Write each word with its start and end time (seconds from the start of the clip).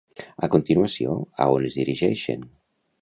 A 0.47 0.47
continuació, 0.55 1.13
a 1.45 1.47
on 1.59 1.69
es 1.69 1.77
dirigeixen? 1.81 2.49